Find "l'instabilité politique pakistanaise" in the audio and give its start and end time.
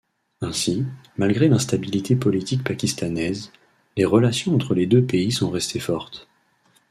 1.47-3.51